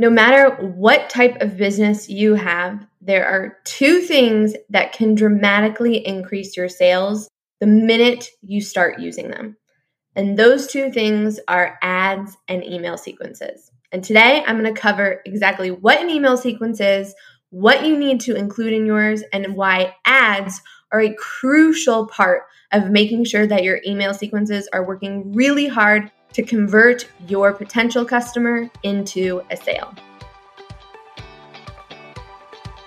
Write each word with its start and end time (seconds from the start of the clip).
No 0.00 0.10
matter 0.10 0.54
what 0.62 1.10
type 1.10 1.40
of 1.40 1.56
business 1.56 2.08
you 2.08 2.34
have, 2.34 2.86
there 3.00 3.26
are 3.26 3.56
two 3.64 4.00
things 4.00 4.54
that 4.70 4.92
can 4.92 5.16
dramatically 5.16 6.06
increase 6.06 6.56
your 6.56 6.68
sales 6.68 7.28
the 7.58 7.66
minute 7.66 8.28
you 8.40 8.60
start 8.60 9.00
using 9.00 9.28
them. 9.28 9.56
And 10.14 10.38
those 10.38 10.68
two 10.68 10.92
things 10.92 11.40
are 11.48 11.78
ads 11.82 12.36
and 12.46 12.64
email 12.64 12.96
sequences. 12.96 13.72
And 13.90 14.04
today 14.04 14.44
I'm 14.46 14.60
going 14.60 14.72
to 14.72 14.80
cover 14.80 15.20
exactly 15.26 15.72
what 15.72 16.00
an 16.00 16.10
email 16.10 16.36
sequence 16.36 16.80
is, 16.80 17.12
what 17.50 17.84
you 17.84 17.96
need 17.98 18.20
to 18.20 18.36
include 18.36 18.74
in 18.74 18.86
yours, 18.86 19.24
and 19.32 19.56
why 19.56 19.96
ads 20.04 20.60
are 20.92 21.00
a 21.00 21.14
crucial 21.14 22.06
part 22.06 22.42
of 22.72 22.90
making 22.90 23.24
sure 23.24 23.46
that 23.46 23.64
your 23.64 23.80
email 23.84 24.14
sequences 24.14 24.68
are 24.72 24.86
working 24.86 25.32
really 25.32 25.66
hard 25.66 26.12
to 26.32 26.42
convert 26.42 27.08
your 27.26 27.52
potential 27.52 28.04
customer 28.04 28.70
into 28.82 29.42
a 29.50 29.56
sale. 29.56 29.94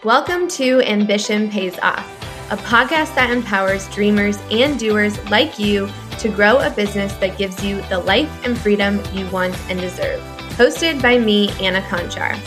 Welcome 0.03 0.47
to 0.49 0.81
Ambition 0.81 1.49
Pays 1.49 1.77
Off, 1.79 2.05
a 2.51 2.57
podcast 2.57 3.13
that 3.15 3.29
empowers 3.29 3.87
dreamers 3.89 4.37
and 4.49 4.79
doers 4.79 5.17
like 5.29 5.59
you 5.59 5.89
to 6.19 6.29
grow 6.29 6.57
a 6.57 6.69
business 6.69 7.13
that 7.13 7.37
gives 7.37 7.63
you 7.63 7.81
the 7.83 7.99
life 7.99 8.29
and 8.45 8.57
freedom 8.57 9.01
you 9.13 9.29
want 9.29 9.55
and 9.69 9.79
deserve. 9.79 10.19
Hosted 10.51 11.01
by 11.01 11.17
me, 11.17 11.49
Anna 11.59 11.81
Conchar. 11.81 12.39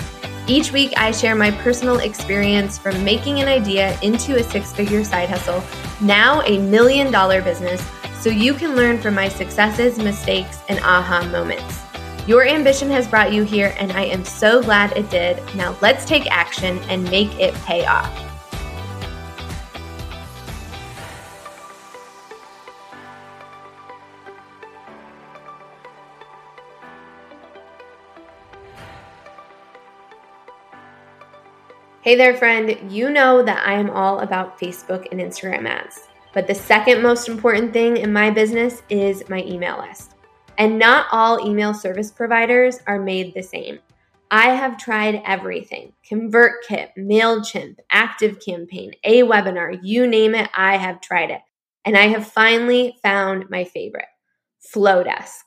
Each 0.47 0.73
week, 0.73 0.93
I 0.97 1.11
share 1.11 1.35
my 1.35 1.51
personal 1.51 2.01
experience 2.01 2.77
from 2.77 3.03
making 3.03 3.41
an 3.41 3.49
idea 3.49 3.99
into 4.01 4.37
a 4.37 4.43
six 4.43 4.73
figure 4.73 5.03
side 5.03 5.31
hustle, 5.31 5.63
now 6.01 6.43
a 6.43 6.59
million 6.59 7.11
dollar 7.11 7.41
business 7.41 7.81
so 8.25 8.31
you 8.31 8.55
can 8.55 8.75
learn 8.75 8.99
from 8.99 9.15
my 9.15 9.29
successes, 9.29 9.99
mistakes, 9.99 10.61
and 10.71 10.79
aha 10.79 11.29
moments. 11.31 11.83
Your 12.27 12.43
ambition 12.43 12.89
has 12.89 13.07
brought 13.07 13.35
you 13.35 13.43
here, 13.43 13.75
and 13.79 13.93
I 13.93 14.05
am 14.05 14.25
so 14.25 14.63
glad 14.63 14.97
it 14.97 15.11
did. 15.11 15.43
Now 15.55 15.77
let's 15.83 16.07
take 16.07 16.27
action 16.31 16.79
and 16.89 17.05
make 17.11 17.39
it 17.39 17.53
pay 17.67 17.85
off. 17.85 18.11
Hey 32.01 32.17
there, 32.17 32.35
friend. 32.35 32.91
You 32.91 33.11
know 33.11 33.43
that 33.43 33.67
I 33.67 33.75
am 33.75 33.91
all 33.91 34.21
about 34.21 34.59
Facebook 34.59 35.09
and 35.13 35.21
Instagram 35.21 35.69
ads. 35.69 36.09
But 36.35 36.49
the 36.49 36.55
second 36.55 37.01
most 37.01 37.29
important 37.29 37.73
thing 37.73 37.97
in 37.97 38.13
my 38.13 38.29
business 38.29 38.83
is 38.91 39.29
my 39.29 39.43
email 39.45 39.79
list. 39.79 40.17
And 40.59 40.79
not 40.79 41.07
all 41.13 41.49
email 41.49 41.73
service 41.73 42.11
providers 42.11 42.81
are 42.89 42.99
made 42.99 43.33
the 43.35 43.43
same. 43.43 43.79
I 44.33 44.49
have 44.49 44.77
tried 44.77 45.23
everything 45.25 45.93
ConvertKit, 46.11 46.89
MailChimp, 46.99 47.77
ActiveCampaign, 47.93 48.95
AWeber, 49.07 49.79
you 49.83 50.09
name 50.09 50.35
it, 50.35 50.51
I 50.57 50.77
have 50.77 51.01
tried 51.01 51.31
it. 51.31 51.41
And 51.85 51.97
I 51.97 52.09
have 52.09 52.27
finally 52.27 52.97
found 53.01 53.49
my 53.49 53.63
favorite 53.63 54.07
Flodesk. 54.75 55.43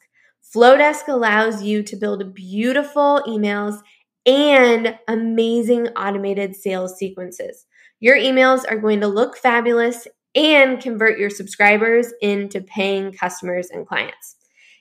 Flodesk 0.55 1.09
allows 1.09 1.63
you 1.63 1.83
to 1.83 1.97
build 1.97 2.33
beautiful 2.33 3.21
emails 3.27 3.81
and 4.25 4.97
amazing 5.09 5.87
automated 5.89 6.55
sales 6.55 6.97
sequences. 6.97 7.65
Your 7.99 8.15
emails 8.15 8.63
are 8.69 8.77
going 8.77 9.01
to 9.01 9.07
look 9.07 9.35
fabulous 9.35 10.07
and 10.37 10.79
convert 10.79 11.17
your 11.17 11.31
subscribers 11.31 12.13
into 12.21 12.61
paying 12.61 13.11
customers 13.11 13.69
and 13.71 13.87
clients. 13.87 14.35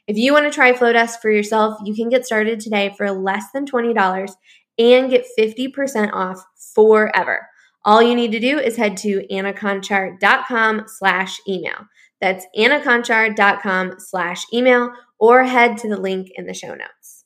If 0.06 0.18
you 0.18 0.32
want 0.32 0.44
to 0.44 0.54
try 0.54 0.72
Flodesk 0.72 1.20
for 1.20 1.30
yourself, 1.30 1.80
you 1.82 1.94
can 1.94 2.10
get 2.10 2.26
started 2.26 2.60
today 2.60 2.94
for 2.96 3.10
less 3.10 3.50
than 3.52 3.66
$20 3.66 4.30
and 4.78 5.10
get 5.10 5.26
50% 5.36 6.12
off 6.12 6.44
forever. 6.74 7.48
All 7.84 8.02
you 8.02 8.14
need 8.14 8.32
to 8.32 8.40
do 8.40 8.58
is 8.58 8.76
head 8.76 8.96
to 8.98 9.26
annaconchar.com 9.30 10.84
slash 10.86 11.40
email. 11.48 11.86
That's 12.20 12.46
annaconchar.com 12.56 13.94
slash 13.98 14.44
email 14.52 14.92
or 15.18 15.44
head 15.44 15.78
to 15.78 15.88
the 15.88 16.00
link 16.00 16.28
in 16.34 16.46
the 16.46 16.54
show 16.54 16.74
notes. 16.74 17.24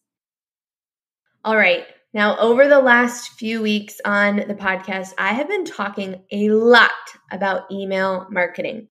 All 1.44 1.56
right. 1.56 1.84
Now, 2.12 2.36
over 2.38 2.66
the 2.66 2.80
last 2.80 3.30
few 3.34 3.62
weeks 3.62 4.00
on 4.04 4.36
the 4.36 4.56
podcast, 4.56 5.12
I 5.16 5.32
have 5.32 5.48
been 5.48 5.64
talking 5.64 6.22
a 6.32 6.50
lot 6.50 6.90
about 7.30 7.70
email 7.70 8.26
marketing. 8.30 8.88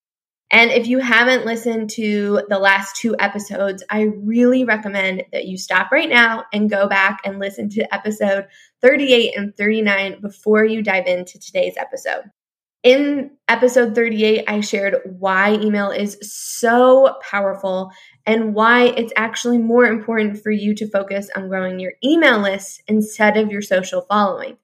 And 0.51 0.71
if 0.71 0.87
you 0.87 0.99
haven't 0.99 1.45
listened 1.45 1.89
to 1.91 2.43
the 2.47 2.57
last 2.57 2.95
two 2.95 3.15
episodes, 3.19 3.83
I 3.89 4.03
really 4.03 4.63
recommend 4.63 5.25
that 5.33 5.45
you 5.45 5.57
stop 5.57 5.91
right 5.91 6.09
now 6.09 6.45
and 6.53 6.69
go 6.69 6.87
back 6.87 7.19
and 7.25 7.39
listen 7.39 7.69
to 7.71 7.93
episode 7.93 8.47
38 8.81 9.37
and 9.37 9.55
39 9.55 10.21
before 10.21 10.63
you 10.63 10.81
dive 10.81 11.05
into 11.05 11.37
today's 11.39 11.75
episode. 11.77 12.23
In 12.81 13.31
episode 13.49 13.93
38, 13.93 14.45
I 14.47 14.61
shared 14.61 14.95
why 15.19 15.55
email 15.55 15.91
is 15.91 16.17
so 16.21 17.17
powerful 17.29 17.91
and 18.29 18.53
why 18.53 18.83
it's 18.83 19.11
actually 19.15 19.57
more 19.57 19.85
important 19.85 20.39
for 20.39 20.51
you 20.51 20.75
to 20.75 20.87
focus 20.87 21.31
on 21.35 21.49
growing 21.49 21.79
your 21.79 21.93
email 22.03 22.39
list 22.39 22.83
instead 22.87 23.37
of 23.37 23.49
your 23.49 23.63
social 23.63 24.01
following. 24.03 24.55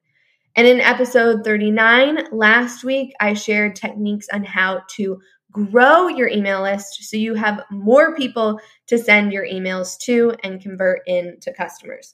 And 0.55 0.67
in 0.67 0.79
episode 0.79 1.43
39 1.43 2.27
last 2.31 2.83
week, 2.83 3.13
I 3.19 3.33
shared 3.33 3.75
techniques 3.75 4.27
on 4.31 4.43
how 4.43 4.83
to 4.97 5.19
grow 5.51 6.07
your 6.07 6.27
email 6.27 6.61
list 6.61 7.05
so 7.05 7.17
you 7.17 7.33
have 7.33 7.63
more 7.71 8.15
people 8.15 8.59
to 8.85 8.99
send 8.99 9.33
your 9.33 9.47
emails 9.47 9.97
to 10.01 10.35
and 10.43 10.61
convert 10.61 11.01
into 11.07 11.51
customers. 11.51 12.13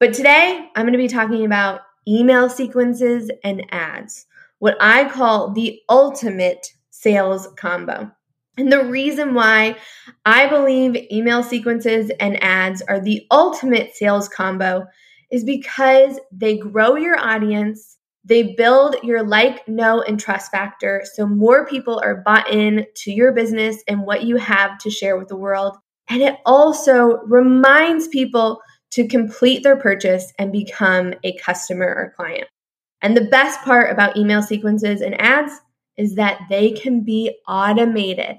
But 0.00 0.14
today, 0.14 0.68
I'm 0.74 0.82
going 0.82 0.94
to 0.94 0.98
be 0.98 1.06
talking 1.06 1.46
about 1.46 1.82
email 2.08 2.48
sequences 2.48 3.30
and 3.44 3.64
ads, 3.70 4.26
what 4.58 4.76
I 4.80 5.08
call 5.08 5.52
the 5.52 5.80
ultimate 5.88 6.66
sales 6.90 7.46
combo. 7.56 8.10
And 8.58 8.72
the 8.72 8.84
reason 8.84 9.34
why 9.34 9.76
I 10.26 10.48
believe 10.48 10.96
email 11.12 11.44
sequences 11.44 12.10
and 12.18 12.42
ads 12.42 12.82
are 12.82 12.98
the 12.98 13.24
ultimate 13.30 13.94
sales 13.94 14.28
combo 14.28 14.84
is 15.30 15.44
because 15.44 16.18
they 16.32 16.58
grow 16.58 16.96
your 16.96 17.16
audience, 17.16 17.98
they 18.24 18.54
build 18.54 18.96
your 19.04 19.22
like, 19.22 19.66
know, 19.68 20.02
and 20.02 20.18
trust 20.18 20.50
factor 20.50 21.04
so 21.14 21.24
more 21.24 21.66
people 21.66 22.00
are 22.02 22.22
bought 22.26 22.50
in 22.50 22.84
to 22.96 23.12
your 23.12 23.32
business 23.32 23.84
and 23.86 24.02
what 24.02 24.24
you 24.24 24.36
have 24.36 24.76
to 24.78 24.90
share 24.90 25.16
with 25.16 25.28
the 25.28 25.36
world. 25.36 25.76
And 26.08 26.20
it 26.20 26.36
also 26.44 27.18
reminds 27.26 28.08
people 28.08 28.60
to 28.90 29.06
complete 29.06 29.62
their 29.62 29.76
purchase 29.76 30.32
and 30.36 30.50
become 30.50 31.14
a 31.22 31.36
customer 31.36 31.86
or 31.86 32.12
client. 32.16 32.48
And 33.02 33.16
the 33.16 33.26
best 33.26 33.60
part 33.60 33.92
about 33.92 34.16
email 34.16 34.42
sequences 34.42 35.00
and 35.00 35.20
ads 35.20 35.52
is 35.96 36.16
that 36.16 36.40
they 36.48 36.72
can 36.72 37.04
be 37.04 37.38
automated. 37.46 38.38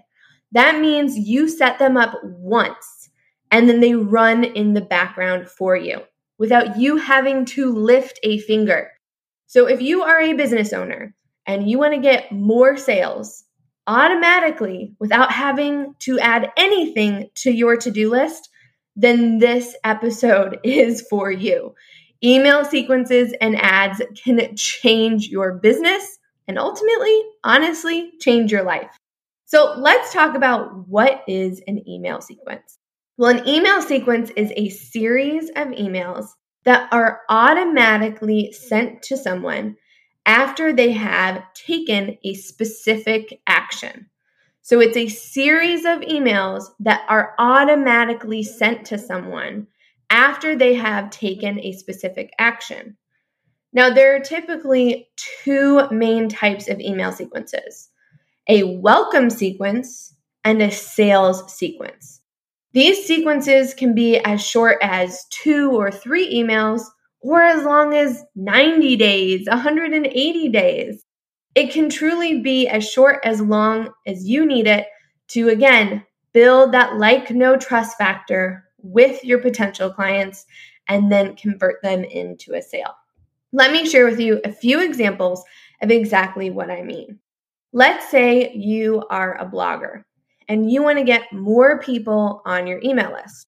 That 0.51 0.79
means 0.79 1.17
you 1.17 1.47
set 1.47 1.79
them 1.79 1.97
up 1.97 2.19
once 2.23 3.09
and 3.51 3.67
then 3.67 3.79
they 3.79 3.95
run 3.95 4.43
in 4.43 4.73
the 4.73 4.81
background 4.81 5.47
for 5.49 5.75
you 5.75 6.01
without 6.37 6.79
you 6.79 6.97
having 6.97 7.45
to 7.45 7.71
lift 7.71 8.19
a 8.23 8.39
finger. 8.39 8.91
So 9.47 9.67
if 9.67 9.81
you 9.81 10.03
are 10.03 10.19
a 10.19 10.33
business 10.33 10.73
owner 10.73 11.13
and 11.45 11.69
you 11.69 11.77
want 11.77 11.93
to 11.93 11.99
get 11.99 12.31
more 12.31 12.77
sales 12.77 13.43
automatically 13.87 14.93
without 14.99 15.31
having 15.31 15.95
to 15.99 16.19
add 16.19 16.51
anything 16.55 17.29
to 17.33 17.51
your 17.51 17.75
to 17.77 17.89
do 17.89 18.09
list, 18.09 18.49
then 18.95 19.39
this 19.39 19.75
episode 19.83 20.59
is 20.63 21.05
for 21.09 21.31
you. 21.31 21.73
Email 22.23 22.65
sequences 22.65 23.33
and 23.39 23.55
ads 23.55 24.01
can 24.23 24.55
change 24.55 25.29
your 25.29 25.53
business 25.53 26.19
and 26.47 26.59
ultimately, 26.59 27.23
honestly, 27.43 28.11
change 28.19 28.51
your 28.51 28.63
life. 28.63 28.98
So 29.49 29.73
let's 29.79 30.13
talk 30.13 30.35
about 30.35 30.87
what 30.87 31.23
is 31.27 31.59
an 31.65 31.89
email 31.89 32.21
sequence. 32.21 32.77
Well, 33.17 33.35
an 33.35 33.47
email 33.47 33.81
sequence 33.81 34.29
is 34.35 34.53
a 34.55 34.69
series 34.69 35.49
of 35.49 35.69
emails 35.69 36.27
that 36.65 36.87
are 36.93 37.21
automatically 37.29 38.51
sent 38.51 39.01
to 39.03 39.17
someone 39.17 39.75
after 40.27 40.71
they 40.71 40.91
have 40.91 41.51
taken 41.55 42.19
a 42.23 42.35
specific 42.35 43.41
action. 43.47 44.11
So 44.61 44.81
it's 44.81 44.97
a 44.97 45.07
series 45.07 45.83
of 45.83 46.01
emails 46.01 46.65
that 46.81 47.01
are 47.09 47.33
automatically 47.39 48.43
sent 48.43 48.85
to 48.85 48.99
someone 48.99 49.65
after 50.11 50.55
they 50.55 50.75
have 50.75 51.09
taken 51.09 51.59
a 51.59 51.71
specific 51.71 52.31
action. 52.37 52.97
Now, 53.73 53.89
there 53.89 54.15
are 54.15 54.19
typically 54.19 55.09
two 55.43 55.89
main 55.89 56.29
types 56.29 56.69
of 56.69 56.79
email 56.79 57.11
sequences 57.11 57.89
a 58.49 58.63
welcome 58.63 59.29
sequence, 59.29 60.15
and 60.43 60.59
a 60.61 60.71
sales 60.71 61.53
sequence. 61.53 62.21
These 62.73 63.05
sequences 63.05 63.75
can 63.75 63.93
be 63.93 64.17
as 64.17 64.43
short 64.43 64.77
as 64.81 65.25
two 65.29 65.71
or 65.71 65.91
three 65.91 66.33
emails, 66.33 66.81
or 67.21 67.43
as 67.43 67.63
long 67.63 67.93
as 67.93 68.23
90 68.35 68.95
days, 68.95 69.47
180 69.47 70.49
days. 70.49 71.05
It 71.53 71.71
can 71.71 71.89
truly 71.89 72.41
be 72.41 72.67
as 72.67 72.89
short 72.89 73.19
as 73.23 73.39
long 73.39 73.89
as 74.07 74.27
you 74.27 74.45
need 74.45 74.65
it 74.65 74.87
to, 75.29 75.49
again, 75.49 76.03
build 76.33 76.71
that 76.71 76.97
like, 76.97 77.29
know 77.29 77.55
trust 77.55 77.97
factor 77.99 78.63
with 78.79 79.23
your 79.23 79.39
potential 79.39 79.91
clients 79.91 80.45
and 80.87 81.11
then 81.11 81.35
convert 81.35 81.83
them 81.83 82.03
into 82.03 82.55
a 82.55 82.61
sale. 82.63 82.95
Let 83.51 83.71
me 83.71 83.87
share 83.87 84.05
with 84.05 84.19
you 84.19 84.41
a 84.43 84.51
few 84.51 84.81
examples 84.81 85.43
of 85.83 85.91
exactly 85.91 86.49
what 86.49 86.71
I 86.71 86.81
mean. 86.81 87.19
Let's 87.71 88.09
say 88.09 88.51
you 88.53 89.03
are 89.11 89.39
a 89.39 89.45
blogger 89.45 90.01
and 90.47 90.71
you 90.71 90.81
want 90.81 90.97
to 90.97 91.03
get 91.03 91.31
more 91.31 91.79
people 91.79 92.41
on 92.43 92.65
your 92.65 92.79
email 92.83 93.11
list. 93.13 93.45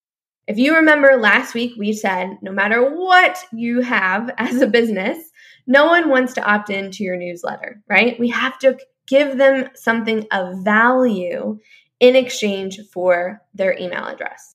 If 0.48 0.60
you 0.60 0.76
remember 0.76 1.18
last 1.18 1.56
week, 1.56 1.74
we 1.76 1.92
said 1.94 2.38
no 2.44 2.52
matter 2.52 2.84
what 2.96 3.40
you 3.52 3.82
have 3.82 4.30
as 4.38 4.62
a 4.62 4.68
business, 4.68 5.18
no 5.66 5.88
one 5.88 6.10
wants 6.10 6.34
to 6.34 6.44
opt 6.44 6.70
into 6.70 7.04
your 7.04 7.18
newsletter, 7.18 7.82
right? 7.90 8.20
We 8.20 8.30
have 8.30 8.60
to 8.60 8.78
give 9.08 9.40
them 9.40 9.70
something 9.74 10.28
of 10.32 10.64
value 10.64 11.58
in 12.00 12.16
exchange 12.16 12.80
for 12.94 13.42
their 13.56 13.76
email 13.78 14.06
address. 14.06 14.54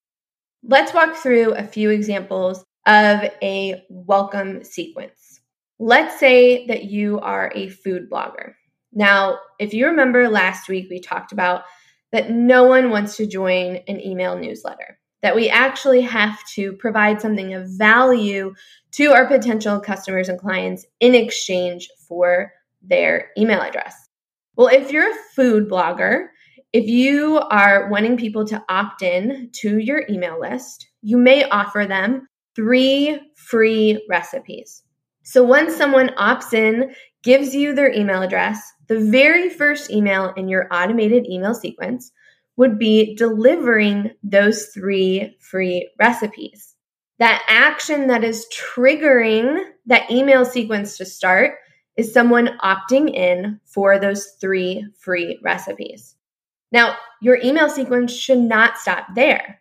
Let's 0.62 0.94
walk 0.94 1.16
through 1.16 1.54
a 1.54 1.64
few 1.64 1.90
examples 1.90 2.64
of 2.86 3.20
a 3.42 3.84
welcome 3.90 4.62
sequence. 4.62 5.40
Let's 5.80 6.20
say 6.20 6.66
that 6.68 6.84
you 6.84 7.18
are 7.18 7.50
a 7.54 7.68
food 7.68 8.08
blogger. 8.08 8.54
Now, 8.96 9.40
if 9.58 9.74
you 9.74 9.86
remember 9.86 10.26
last 10.30 10.70
week, 10.70 10.88
we 10.90 11.00
talked 11.00 11.30
about 11.30 11.64
that 12.12 12.30
no 12.30 12.64
one 12.64 12.88
wants 12.88 13.16
to 13.18 13.26
join 13.26 13.76
an 13.86 14.00
email 14.00 14.38
newsletter, 14.38 14.98
that 15.20 15.36
we 15.36 15.50
actually 15.50 16.00
have 16.00 16.38
to 16.54 16.72
provide 16.72 17.20
something 17.20 17.52
of 17.52 17.68
value 17.68 18.54
to 18.92 19.12
our 19.12 19.26
potential 19.26 19.80
customers 19.80 20.30
and 20.30 20.38
clients 20.38 20.86
in 20.98 21.14
exchange 21.14 21.90
for 22.08 22.50
their 22.80 23.32
email 23.36 23.60
address. 23.60 23.94
Well, 24.56 24.68
if 24.68 24.90
you're 24.90 25.10
a 25.10 25.22
food 25.34 25.68
blogger, 25.68 26.28
if 26.72 26.86
you 26.86 27.38
are 27.38 27.90
wanting 27.90 28.16
people 28.16 28.46
to 28.46 28.64
opt 28.70 29.02
in 29.02 29.50
to 29.56 29.78
your 29.78 30.04
email 30.08 30.40
list, 30.40 30.86
you 31.02 31.18
may 31.18 31.44
offer 31.44 31.84
them 31.86 32.28
three 32.54 33.20
free 33.34 34.06
recipes. 34.08 34.82
So 35.28 35.42
once 35.42 35.74
someone 35.74 36.10
opts 36.10 36.54
in, 36.54 36.94
gives 37.24 37.52
you 37.52 37.74
their 37.74 37.92
email 37.92 38.22
address, 38.22 38.62
the 38.86 39.00
very 39.00 39.50
first 39.50 39.90
email 39.90 40.32
in 40.36 40.48
your 40.48 40.68
automated 40.70 41.26
email 41.28 41.52
sequence 41.52 42.12
would 42.56 42.78
be 42.78 43.16
delivering 43.16 44.12
those 44.22 44.66
three 44.66 45.36
free 45.40 45.90
recipes. 45.98 46.76
That 47.18 47.42
action 47.48 48.06
that 48.06 48.22
is 48.22 48.46
triggering 48.56 49.64
that 49.86 50.08
email 50.12 50.44
sequence 50.44 50.96
to 50.98 51.04
start 51.04 51.54
is 51.96 52.12
someone 52.12 52.56
opting 52.62 53.12
in 53.12 53.58
for 53.64 53.98
those 53.98 54.28
three 54.40 54.86
free 54.96 55.40
recipes. 55.42 56.14
Now, 56.70 56.94
your 57.20 57.40
email 57.42 57.68
sequence 57.68 58.14
should 58.14 58.38
not 58.38 58.78
stop 58.78 59.08
there. 59.16 59.60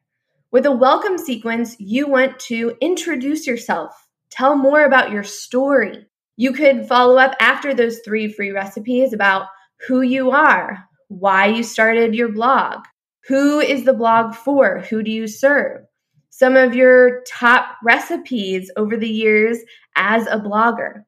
With 0.51 0.67
a 0.67 0.71
welcome 0.71 1.17
sequence, 1.17 1.75
you 1.79 2.07
want 2.07 2.37
to 2.41 2.77
introduce 2.81 3.47
yourself, 3.47 4.04
tell 4.35 4.55
more 4.55 4.83
about 4.83 5.11
your 5.11 5.23
story. 5.23 6.05
You 6.37 6.51
could 6.51 6.87
follow 6.87 7.17
up 7.17 7.35
after 7.39 7.73
those 7.73 7.99
three 7.99 8.31
free 8.31 8.51
recipes 8.51 9.13
about 9.13 9.47
who 9.87 10.01
you 10.01 10.31
are, 10.31 10.85
why 11.07 11.47
you 11.47 11.63
started 11.63 12.13
your 12.13 12.29
blog, 12.29 12.83
who 13.27 13.59
is 13.59 13.85
the 13.85 13.93
blog 13.93 14.35
for, 14.35 14.79
who 14.79 15.01
do 15.01 15.11
you 15.11 15.27
serve, 15.27 15.81
some 16.29 16.55
of 16.55 16.75
your 16.75 17.23
top 17.27 17.77
recipes 17.83 18.69
over 18.75 18.97
the 18.97 19.09
years 19.09 19.59
as 19.95 20.27
a 20.27 20.37
blogger. 20.37 21.03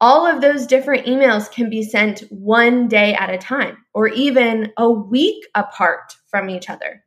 All 0.00 0.26
of 0.26 0.40
those 0.40 0.66
different 0.66 1.06
emails 1.06 1.50
can 1.50 1.70
be 1.70 1.82
sent 1.82 2.20
one 2.30 2.88
day 2.88 3.14
at 3.14 3.30
a 3.30 3.38
time 3.38 3.78
or 3.94 4.08
even 4.08 4.72
a 4.76 4.90
week 4.90 5.44
apart 5.54 6.16
from 6.28 6.50
each 6.50 6.68
other. 6.68 7.02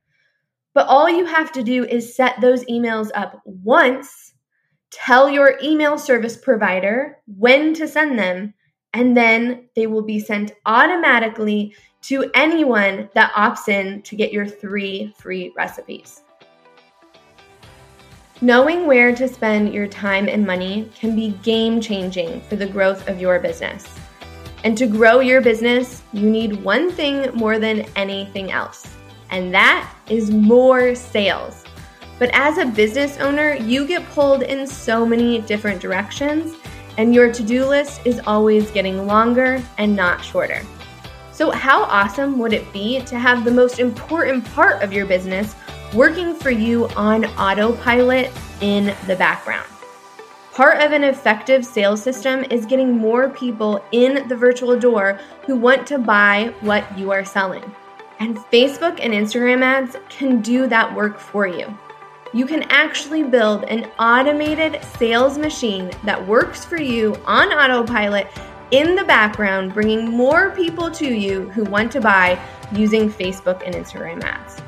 But 0.74 0.88
all 0.88 1.10
you 1.10 1.26
have 1.26 1.52
to 1.54 1.64
do 1.64 1.86
is 1.86 2.16
set 2.16 2.42
those 2.42 2.66
emails 2.66 3.10
up 3.16 3.42
once, 3.46 4.34
tell 4.92 5.30
your 5.30 5.58
email 5.64 5.98
service 5.98 6.38
provider 6.38 7.18
when 7.38 7.74
to 7.76 7.88
send 7.88 8.18
them, 8.18 8.54
and 8.94 9.16
then 9.16 9.70
they 9.76 9.88
will 9.88 10.02
be 10.02 10.20
sent 10.20 10.54
automatically 10.66 11.76
to 12.04 12.30
anyone 12.34 13.10
that 13.16 13.34
opts 13.34 13.68
in 13.68 14.02
to 14.04 14.16
get 14.16 14.32
your 14.32 14.48
three 14.48 15.14
free 15.18 15.52
recipes. 15.58 16.22
Knowing 18.40 18.86
where 18.86 19.16
to 19.16 19.28
spend 19.28 19.74
your 19.74 19.88
time 19.88 20.28
and 20.28 20.46
money 20.46 20.90
can 20.96 21.16
be 21.16 21.32
game 21.42 21.82
changing 21.82 22.40
for 22.42 22.56
the 22.56 22.68
growth 22.68 23.08
of 23.10 23.20
your 23.20 23.40
business. 23.40 23.88
And 24.64 24.78
to 24.78 24.88
grow 24.88 25.20
your 25.20 25.42
business, 25.42 26.04
you 26.14 26.30
need 26.30 26.64
one 26.64 26.92
thing 26.92 27.32
more 27.34 27.58
than 27.58 27.86
anything 27.96 28.52
else, 28.52 28.96
and 29.32 29.54
that 29.54 29.92
is 30.10 30.32
more 30.32 30.94
sales. 30.96 31.64
But 32.20 32.30
as 32.34 32.58
a 32.58 32.66
business 32.66 33.18
owner, 33.18 33.54
you 33.56 33.86
get 33.88 34.08
pulled 34.10 34.44
in 34.44 34.66
so 34.66 35.06
many 35.06 35.42
different 35.42 35.82
directions, 35.82 36.56
and 36.98 37.14
your 37.14 37.32
to 37.32 37.44
do 37.44 37.66
list 37.66 38.02
is 38.06 38.22
always 38.26 38.72
getting 38.72 39.06
longer 39.06 39.62
and 39.78 39.96
not 39.96 40.24
shorter. 40.24 40.62
So, 41.32 41.52
how 41.52 41.84
awesome 41.84 42.40
would 42.40 42.54
it 42.54 42.72
be 42.74 43.02
to 43.02 43.20
have 43.20 43.44
the 43.44 43.52
most 43.52 43.80
important 43.80 44.44
part 44.46 44.82
of 44.82 44.92
your 44.92 45.06
business 45.06 45.56
working 45.94 46.36
for 46.36 46.52
you 46.52 46.88
on 46.90 47.26
autopilot 47.26 48.32
in 48.62 48.96
the 49.08 49.16
background. 49.16 49.68
Part 50.54 50.82
of 50.82 50.92
an 50.92 51.04
effective 51.04 51.66
sales 51.66 52.02
system 52.02 52.44
is 52.50 52.66
getting 52.66 52.98
more 52.98 53.30
people 53.30 53.84
in 53.92 54.28
the 54.28 54.36
virtual 54.36 54.78
door 54.78 55.20
who 55.46 55.56
want 55.56 55.86
to 55.88 56.00
buy 56.00 56.54
what 56.62 56.98
you 56.98 57.12
are 57.12 57.24
selling. 57.24 57.64
And 58.20 58.38
Facebook 58.38 59.00
and 59.00 59.14
Instagram 59.14 59.62
ads 59.62 59.96
can 60.10 60.42
do 60.42 60.66
that 60.68 60.94
work 60.96 61.20
for 61.20 61.46
you. 61.48 61.78
You 62.34 62.46
can 62.46 62.64
actually 62.64 63.24
build 63.24 63.64
an 63.66 63.90
automated 64.00 64.84
sales 64.98 65.38
machine 65.38 65.92
that 66.04 66.28
works 66.28 66.66
for 66.66 66.80
you 66.80 67.16
on 67.26 67.54
autopilot 67.54 68.28
in 68.72 68.96
the 68.96 69.04
background, 69.06 69.74
bringing 69.74 70.10
more 70.10 70.52
people 70.52 70.92
to 70.92 71.08
you 71.08 71.50
who 71.52 71.64
want 71.64 71.92
to 71.94 72.02
buy 72.02 72.38
using 72.74 73.10
Facebook 73.10 73.66
and 73.66 73.74
Instagram 73.74 74.22
ads. 74.24 74.62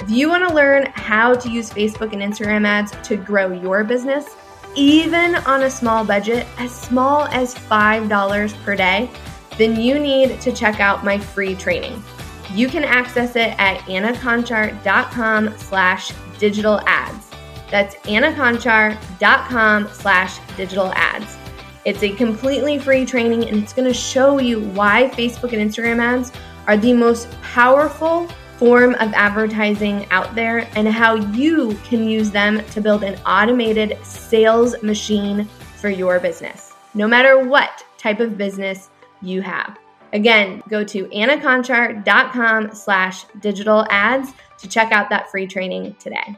If 0.00 0.10
you 0.10 0.28
want 0.28 0.46
to 0.46 0.54
learn 0.54 0.86
how 0.94 1.34
to 1.34 1.50
use 1.50 1.70
Facebook 1.70 2.12
and 2.12 2.20
Instagram 2.20 2.66
ads 2.66 2.92
to 3.08 3.16
grow 3.16 3.52
your 3.52 3.84
business, 3.84 4.36
even 4.74 5.34
on 5.36 5.62
a 5.62 5.70
small 5.70 6.04
budget, 6.04 6.46
as 6.58 6.70
small 6.70 7.24
as 7.26 7.54
$5 7.54 8.64
per 8.64 8.76
day, 8.76 9.10
then 9.56 9.80
you 9.80 9.98
need 9.98 10.40
to 10.42 10.52
check 10.52 10.78
out 10.78 11.04
my 11.04 11.18
free 11.18 11.54
training. 11.54 12.02
You 12.52 12.68
can 12.68 12.84
access 12.84 13.34
it 13.34 13.54
at 13.58 13.78
annaconchar.com 13.80 15.58
slash 15.58 16.12
digital 16.38 16.80
ads. 16.86 17.28
That's 17.70 17.94
annaconchar.com 17.96 19.88
slash 19.88 20.38
digital 20.56 20.92
ads. 20.94 21.36
It's 21.84 22.02
a 22.02 22.10
completely 22.10 22.78
free 22.78 23.06
training 23.06 23.48
and 23.48 23.62
it's 23.62 23.72
going 23.72 23.88
to 23.88 23.94
show 23.94 24.38
you 24.38 24.60
why 24.70 25.10
Facebook 25.14 25.52
and 25.52 25.70
Instagram 25.70 26.00
ads 26.00 26.32
are 26.66 26.76
the 26.76 26.92
most 26.92 27.30
powerful 27.42 28.28
form 28.58 28.94
of 28.94 29.12
advertising 29.14 30.06
out 30.10 30.34
there 30.34 30.68
and 30.74 30.88
how 30.88 31.14
you 31.14 31.74
can 31.84 32.08
use 32.08 32.30
them 32.30 32.64
to 32.66 32.80
build 32.80 33.04
an 33.04 33.18
automated 33.24 33.96
sales 34.04 34.82
machine 34.82 35.48
for 35.76 35.88
your 35.88 36.18
business, 36.18 36.72
no 36.94 37.06
matter 37.06 37.38
what 37.38 37.84
type 37.96 38.18
of 38.18 38.36
business 38.36 38.90
you 39.22 39.40
have. 39.40 39.78
Again, 40.12 40.62
go 40.68 40.82
to 40.84 41.04
annaconchar.com 41.06 42.74
slash 42.74 43.24
digital 43.40 43.86
ads 43.90 44.32
to 44.58 44.68
check 44.68 44.92
out 44.92 45.10
that 45.10 45.30
free 45.30 45.46
training 45.46 45.96
today. 45.98 46.36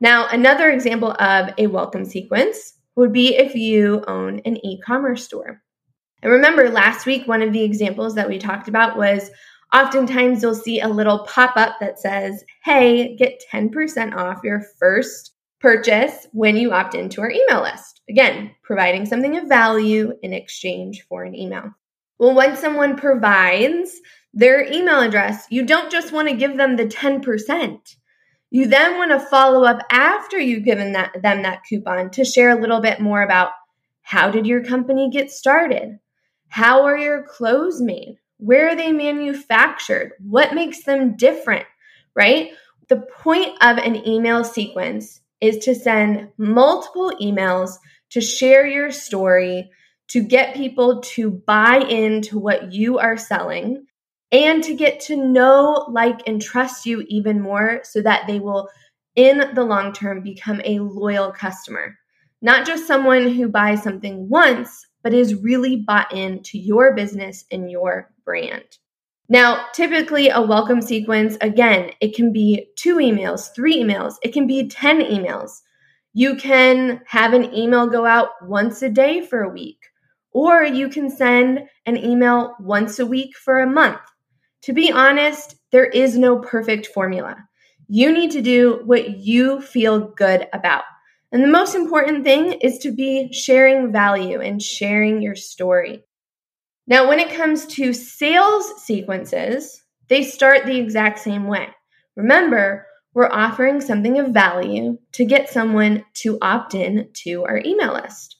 Now, 0.00 0.28
another 0.28 0.70
example 0.70 1.12
of 1.20 1.50
a 1.58 1.66
welcome 1.66 2.04
sequence 2.04 2.74
would 2.96 3.12
be 3.12 3.36
if 3.36 3.54
you 3.54 4.02
own 4.06 4.40
an 4.44 4.64
e 4.64 4.80
commerce 4.80 5.24
store. 5.24 5.62
And 6.22 6.32
remember, 6.32 6.70
last 6.70 7.06
week, 7.06 7.26
one 7.26 7.42
of 7.42 7.52
the 7.52 7.62
examples 7.62 8.14
that 8.14 8.28
we 8.28 8.38
talked 8.38 8.68
about 8.68 8.96
was 8.96 9.30
oftentimes 9.74 10.42
you'll 10.42 10.54
see 10.54 10.80
a 10.80 10.88
little 10.88 11.24
pop 11.26 11.56
up 11.56 11.76
that 11.80 11.98
says, 11.98 12.44
Hey, 12.64 13.16
get 13.16 13.42
10% 13.52 14.14
off 14.14 14.40
your 14.44 14.62
first 14.78 15.32
purchase 15.60 16.26
when 16.32 16.56
you 16.56 16.72
opt 16.72 16.94
into 16.94 17.20
our 17.20 17.30
email 17.30 17.62
list. 17.62 18.00
Again, 18.08 18.50
providing 18.62 19.06
something 19.06 19.36
of 19.36 19.48
value 19.48 20.12
in 20.22 20.32
exchange 20.32 21.04
for 21.08 21.24
an 21.24 21.36
email. 21.36 21.74
Well, 22.18 22.34
when 22.34 22.56
someone 22.56 22.96
provides 22.96 23.92
their 24.32 24.64
email 24.70 25.00
address, 25.00 25.46
you 25.50 25.64
don't 25.64 25.90
just 25.90 26.12
want 26.12 26.28
to 26.28 26.36
give 26.36 26.56
them 26.56 26.76
the 26.76 26.86
10%. 26.86 27.96
You 28.50 28.66
then 28.66 28.98
want 28.98 29.10
to 29.12 29.20
follow 29.20 29.64
up 29.64 29.82
after 29.90 30.38
you've 30.38 30.64
given 30.64 30.92
that, 30.92 31.22
them 31.22 31.42
that 31.42 31.62
coupon 31.68 32.10
to 32.10 32.24
share 32.24 32.50
a 32.50 32.60
little 32.60 32.80
bit 32.80 33.00
more 33.00 33.22
about 33.22 33.50
how 34.02 34.30
did 34.30 34.46
your 34.46 34.64
company 34.64 35.08
get 35.10 35.30
started? 35.30 35.98
How 36.48 36.84
are 36.84 36.98
your 36.98 37.22
clothes 37.22 37.80
made? 37.80 38.18
Where 38.38 38.70
are 38.70 38.76
they 38.76 38.90
manufactured? 38.90 40.12
What 40.18 40.54
makes 40.54 40.82
them 40.82 41.16
different, 41.16 41.66
right? 42.14 42.50
The 42.88 42.96
point 42.96 43.56
of 43.62 43.78
an 43.78 44.06
email 44.08 44.42
sequence 44.42 45.20
is 45.40 45.58
to 45.58 45.74
send 45.74 46.28
multiple 46.38 47.12
emails 47.20 47.78
to 48.10 48.20
share 48.20 48.66
your 48.66 48.90
story, 48.90 49.70
to 50.08 50.22
get 50.22 50.56
people 50.56 51.02
to 51.02 51.30
buy 51.30 51.78
into 51.78 52.38
what 52.38 52.72
you 52.72 52.98
are 52.98 53.16
selling, 53.16 53.86
and 54.32 54.62
to 54.64 54.74
get 54.74 55.00
to 55.00 55.16
know, 55.16 55.86
like, 55.90 56.20
and 56.26 56.40
trust 56.40 56.86
you 56.86 57.04
even 57.08 57.40
more 57.40 57.80
so 57.82 58.00
that 58.02 58.26
they 58.26 58.38
will 58.38 58.68
in 59.16 59.54
the 59.54 59.64
long 59.64 59.92
term 59.92 60.22
become 60.22 60.60
a 60.64 60.78
loyal 60.78 61.32
customer, 61.32 61.96
not 62.40 62.66
just 62.66 62.86
someone 62.86 63.28
who 63.28 63.48
buys 63.48 63.82
something 63.82 64.28
once, 64.28 64.86
but 65.02 65.14
is 65.14 65.34
really 65.34 65.76
bought 65.76 66.12
into 66.12 66.58
your 66.58 66.94
business 66.94 67.44
and 67.50 67.70
your 67.70 68.10
brand. 68.24 68.64
Now, 69.28 69.66
typically 69.72 70.28
a 70.28 70.40
welcome 70.40 70.82
sequence, 70.82 71.36
again, 71.40 71.92
it 72.00 72.14
can 72.14 72.32
be 72.32 72.66
two 72.76 72.96
emails, 72.96 73.54
three 73.54 73.80
emails, 73.80 74.14
it 74.22 74.32
can 74.32 74.46
be 74.46 74.68
10 74.68 75.00
emails. 75.02 75.60
You 76.12 76.34
can 76.34 77.00
have 77.06 77.32
an 77.32 77.54
email 77.54 77.86
go 77.86 78.04
out 78.04 78.30
once 78.42 78.82
a 78.82 78.88
day 78.88 79.20
for 79.24 79.42
a 79.42 79.48
week, 79.48 79.78
or 80.32 80.64
you 80.64 80.88
can 80.88 81.08
send 81.08 81.60
an 81.86 81.96
email 81.96 82.56
once 82.58 82.98
a 82.98 83.06
week 83.06 83.36
for 83.36 83.60
a 83.60 83.70
month. 83.70 84.00
To 84.62 84.72
be 84.72 84.92
honest, 84.92 85.56
there 85.72 85.86
is 85.86 86.18
no 86.18 86.38
perfect 86.38 86.88
formula. 86.88 87.36
You 87.88 88.12
need 88.12 88.32
to 88.32 88.42
do 88.42 88.82
what 88.84 89.18
you 89.18 89.60
feel 89.60 90.08
good 90.16 90.48
about. 90.52 90.84
And 91.32 91.42
the 91.42 91.48
most 91.48 91.74
important 91.74 92.24
thing 92.24 92.52
is 92.52 92.78
to 92.78 92.92
be 92.92 93.32
sharing 93.32 93.92
value 93.92 94.40
and 94.40 94.60
sharing 94.62 95.22
your 95.22 95.36
story. 95.36 96.04
Now, 96.86 97.08
when 97.08 97.20
it 97.20 97.34
comes 97.34 97.66
to 97.66 97.92
sales 97.92 98.82
sequences, 98.82 99.82
they 100.08 100.24
start 100.24 100.66
the 100.66 100.78
exact 100.78 101.20
same 101.20 101.46
way. 101.46 101.68
Remember, 102.16 102.86
we're 103.14 103.30
offering 103.30 103.80
something 103.80 104.18
of 104.18 104.34
value 104.34 104.98
to 105.12 105.24
get 105.24 105.48
someone 105.48 106.04
to 106.14 106.38
opt 106.42 106.74
in 106.74 107.10
to 107.24 107.44
our 107.44 107.60
email 107.64 107.94
list. 107.94 108.36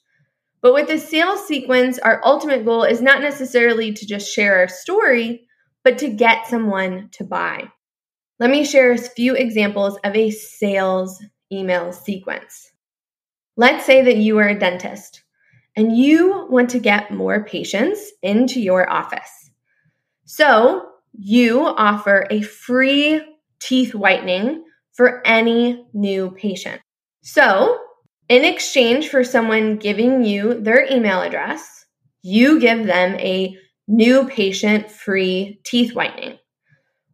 But 0.62 0.74
with 0.74 0.88
the 0.88 0.98
sales 0.98 1.46
sequence, 1.46 1.98
our 1.98 2.20
ultimate 2.24 2.64
goal 2.64 2.84
is 2.84 3.00
not 3.00 3.22
necessarily 3.22 3.92
to 3.92 4.06
just 4.06 4.32
share 4.32 4.58
our 4.58 4.68
story, 4.68 5.46
but 5.84 5.98
to 5.98 6.08
get 6.08 6.46
someone 6.46 7.08
to 7.12 7.24
buy. 7.24 7.68
Let 8.38 8.50
me 8.50 8.64
share 8.64 8.92
a 8.92 8.98
few 8.98 9.34
examples 9.34 9.98
of 10.04 10.16
a 10.16 10.30
sales 10.30 11.22
email 11.52 11.92
sequence. 11.92 12.70
Let's 13.56 13.84
say 13.84 14.02
that 14.02 14.16
you 14.16 14.38
are 14.38 14.48
a 14.48 14.58
dentist 14.58 15.22
and 15.76 15.96
you 15.96 16.46
want 16.48 16.70
to 16.70 16.78
get 16.78 17.10
more 17.10 17.44
patients 17.44 18.00
into 18.22 18.60
your 18.60 18.90
office. 18.90 19.50
So 20.24 20.86
you 21.12 21.66
offer 21.66 22.26
a 22.30 22.42
free 22.42 23.20
teeth 23.60 23.94
whitening 23.94 24.64
for 24.92 25.26
any 25.26 25.86
new 25.92 26.30
patient. 26.30 26.80
So, 27.22 27.78
in 28.28 28.44
exchange 28.44 29.08
for 29.08 29.24
someone 29.24 29.76
giving 29.76 30.24
you 30.24 30.60
their 30.60 30.86
email 30.90 31.20
address, 31.20 31.84
you 32.22 32.60
give 32.60 32.86
them 32.86 33.14
a 33.16 33.56
new 33.88 34.26
patient 34.28 34.90
free 34.90 35.60
teeth 35.64 35.94
whitening. 35.94 36.38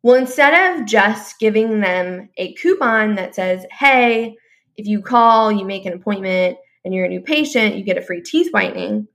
Well, 0.03 0.17
instead 0.17 0.79
of 0.81 0.87
just 0.87 1.39
giving 1.41 1.81
them 1.81 2.29
a 2.37 2.55
coupon 2.55 3.17
that 3.17 3.35
says, 3.35 3.67
hey, 3.71 4.37
if 4.77 4.87
you 4.87 5.03
call, 5.03 5.51
you 5.51 5.65
make 5.65 5.87
an 5.87 5.95
appointment, 5.95 6.59
and 6.85 6.95
you're 6.95 7.07
a 7.07 7.09
new 7.09 7.21
patient, 7.21 7.75
you 7.75 7.83
get 7.83 7.99
a 7.99 8.03
free 8.03 8.23
teeth 8.23 8.53
whitening. 8.53 9.09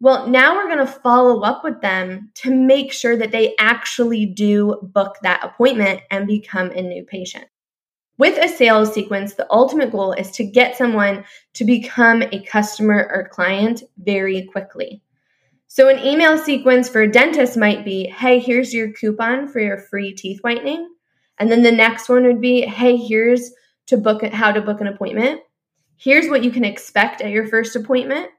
Well, 0.00 0.28
now 0.28 0.56
we're 0.56 0.74
going 0.74 0.78
to 0.78 0.86
follow 0.86 1.42
up 1.42 1.62
with 1.62 1.82
them 1.82 2.30
to 2.36 2.54
make 2.54 2.90
sure 2.90 3.18
that 3.18 3.32
they 3.32 3.54
actually 3.58 4.24
do 4.24 4.78
book 4.80 5.16
that 5.22 5.44
appointment 5.44 6.00
and 6.10 6.26
become 6.26 6.70
a 6.70 6.80
new 6.80 7.04
patient. 7.04 7.44
With 8.16 8.42
a 8.42 8.48
sales 8.48 8.94
sequence, 8.94 9.34
the 9.34 9.46
ultimate 9.50 9.92
goal 9.92 10.12
is 10.12 10.30
to 10.32 10.44
get 10.44 10.76
someone 10.76 11.24
to 11.54 11.64
become 11.64 12.22
a 12.22 12.42
customer 12.44 13.10
or 13.12 13.28
client 13.28 13.82
very 13.98 14.46
quickly. 14.50 15.02
So, 15.72 15.88
an 15.88 16.04
email 16.04 16.36
sequence 16.36 16.88
for 16.88 17.02
a 17.02 17.08
dentist 17.08 17.56
might 17.56 17.84
be 17.84 18.06
hey, 18.06 18.40
here's 18.40 18.74
your 18.74 18.90
coupon 18.90 19.46
for 19.46 19.60
your 19.60 19.78
free 19.78 20.12
teeth 20.12 20.40
whitening. 20.40 20.90
And 21.38 21.48
then 21.48 21.62
the 21.62 21.70
next 21.70 22.08
one 22.08 22.24
would 22.24 22.40
be 22.40 22.62
hey, 22.62 22.96
here's 22.96 23.52
to 23.86 23.96
book 23.96 24.24
how 24.24 24.50
to 24.50 24.62
book 24.62 24.80
an 24.80 24.88
appointment. 24.88 25.42
Here's 25.96 26.28
what 26.28 26.42
you 26.42 26.50
can 26.50 26.64
expect 26.64 27.20
at 27.20 27.30
your 27.30 27.46
first 27.46 27.76
appointment. 27.76 28.30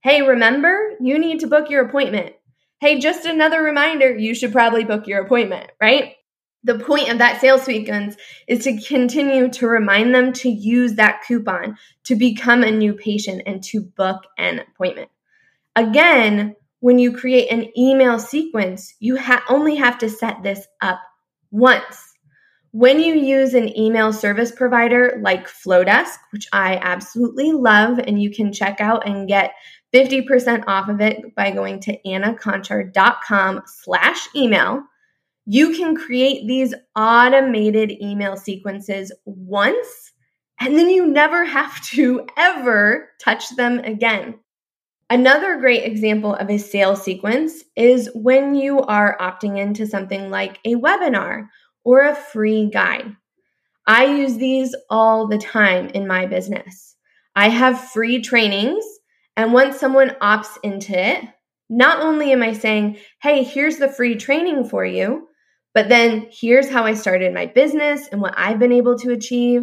Hey, 0.00 0.22
remember, 0.22 0.92
you 1.00 1.18
need 1.18 1.40
to 1.40 1.48
book 1.48 1.68
your 1.68 1.84
appointment. 1.84 2.34
Hey, 2.80 2.98
just 2.98 3.26
another 3.26 3.62
reminder, 3.62 4.16
you 4.16 4.34
should 4.34 4.50
probably 4.52 4.84
book 4.84 5.06
your 5.06 5.20
appointment, 5.20 5.70
right? 5.82 6.14
The 6.64 6.78
point 6.78 7.10
of 7.10 7.18
that 7.18 7.42
sales 7.42 7.64
sequence 7.64 8.16
is 8.48 8.64
to 8.64 8.80
continue 8.80 9.50
to 9.50 9.66
remind 9.66 10.14
them 10.14 10.32
to 10.32 10.48
use 10.48 10.94
that 10.94 11.24
coupon 11.28 11.76
to 12.04 12.16
become 12.16 12.62
a 12.62 12.70
new 12.70 12.94
patient 12.94 13.42
and 13.44 13.62
to 13.64 13.82
book 13.82 14.22
an 14.38 14.60
appointment. 14.60 15.10
Again, 15.76 16.56
when 16.80 16.98
you 16.98 17.12
create 17.16 17.50
an 17.50 17.68
email 17.78 18.18
sequence, 18.18 18.94
you 18.98 19.16
ha- 19.16 19.44
only 19.48 19.76
have 19.76 19.98
to 19.98 20.10
set 20.10 20.42
this 20.42 20.66
up 20.80 21.00
once. 21.50 22.06
When 22.72 23.00
you 23.00 23.14
use 23.14 23.54
an 23.54 23.76
email 23.76 24.12
service 24.12 24.52
provider 24.52 25.20
like 25.22 25.48
Flodesk, 25.48 26.16
which 26.32 26.46
I 26.52 26.76
absolutely 26.76 27.52
love, 27.52 27.98
and 27.98 28.22
you 28.22 28.30
can 28.30 28.52
check 28.52 28.80
out 28.80 29.06
and 29.06 29.28
get 29.28 29.52
50% 29.92 30.64
off 30.66 30.88
of 30.88 31.00
it 31.00 31.34
by 31.34 31.50
going 31.50 31.80
to 31.80 31.98
annaconchar.com 32.06 33.62
slash 33.66 34.28
email, 34.36 34.82
you 35.46 35.74
can 35.74 35.96
create 35.96 36.46
these 36.46 36.74
automated 36.94 37.90
email 37.90 38.36
sequences 38.36 39.12
once, 39.24 40.12
and 40.60 40.78
then 40.78 40.88
you 40.88 41.06
never 41.06 41.44
have 41.44 41.82
to 41.86 42.24
ever 42.36 43.08
touch 43.20 43.48
them 43.56 43.80
again. 43.80 44.38
Another 45.10 45.56
great 45.56 45.82
example 45.82 46.36
of 46.36 46.48
a 46.48 46.56
sales 46.56 47.02
sequence 47.02 47.64
is 47.74 48.08
when 48.14 48.54
you 48.54 48.78
are 48.78 49.18
opting 49.20 49.58
into 49.58 49.84
something 49.84 50.30
like 50.30 50.60
a 50.64 50.76
webinar 50.76 51.48
or 51.84 52.02
a 52.02 52.14
free 52.14 52.70
guide. 52.72 53.16
I 53.88 54.04
use 54.04 54.36
these 54.36 54.72
all 54.88 55.26
the 55.26 55.38
time 55.38 55.88
in 55.88 56.06
my 56.06 56.26
business. 56.26 56.94
I 57.34 57.48
have 57.48 57.90
free 57.90 58.22
trainings, 58.22 58.84
and 59.36 59.52
once 59.52 59.80
someone 59.80 60.10
opts 60.22 60.56
into 60.62 60.92
it, 60.96 61.24
not 61.68 62.00
only 62.00 62.30
am 62.30 62.44
I 62.44 62.52
saying, 62.52 62.98
hey, 63.20 63.42
here's 63.42 63.78
the 63.78 63.88
free 63.88 64.14
training 64.14 64.68
for 64.68 64.84
you, 64.84 65.26
but 65.74 65.88
then 65.88 66.28
here's 66.30 66.70
how 66.70 66.84
I 66.84 66.94
started 66.94 67.34
my 67.34 67.46
business 67.46 68.06
and 68.12 68.20
what 68.20 68.34
I've 68.36 68.60
been 68.60 68.72
able 68.72 68.96
to 68.98 69.10
achieve. 69.10 69.62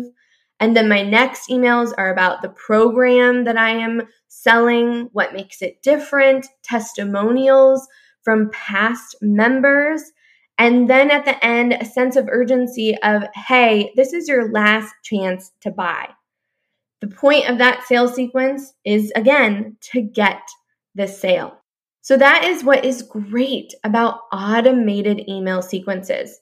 And 0.59 0.75
then 0.75 0.89
my 0.89 1.03
next 1.03 1.49
emails 1.49 1.93
are 1.97 2.11
about 2.11 2.41
the 2.41 2.49
program 2.49 3.43
that 3.43 3.57
I 3.57 3.71
am 3.71 4.03
selling, 4.27 5.09
what 5.13 5.33
makes 5.33 5.61
it 5.61 5.83
different, 5.83 6.47
testimonials 6.63 7.87
from 8.23 8.49
past 8.51 9.15
members, 9.21 10.01
and 10.57 10.89
then 10.89 11.11
at 11.11 11.25
the 11.25 11.43
end, 11.45 11.73
a 11.73 11.85
sense 11.85 12.15
of 12.15 12.27
urgency 12.29 12.97
of, 13.03 13.23
hey, 13.35 13.91
this 13.95 14.11
is 14.13 14.27
your 14.27 14.51
last 14.51 14.93
chance 15.03 15.51
to 15.61 15.71
buy. 15.71 16.09
The 16.99 17.07
point 17.07 17.47
of 17.47 17.59
that 17.59 17.83
sales 17.83 18.15
sequence 18.15 18.73
is, 18.83 19.11
again, 19.15 19.77
to 19.91 20.01
get 20.01 20.41
the 20.95 21.07
sale. 21.07 21.61
So 22.01 22.17
that 22.17 22.43
is 22.43 22.63
what 22.63 22.85
is 22.85 23.03
great 23.03 23.73
about 23.83 24.21
automated 24.31 25.29
email 25.29 25.61
sequences 25.61 26.39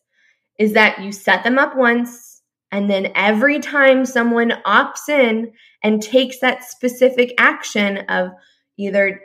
is 0.57 0.73
that 0.73 1.01
you 1.01 1.11
set 1.11 1.43
them 1.43 1.59
up 1.59 1.75
once 1.75 2.34
and 2.75 2.89
then 2.89 3.13
every 3.15 3.61
time 3.61 4.05
someone 4.05 4.51
opts 4.65 5.07
in 5.07 5.53
and 5.81 6.03
takes 6.03 6.39
that 6.39 6.65
specific 6.65 7.33
action 7.37 7.99
of 8.09 8.31
either 8.77 9.21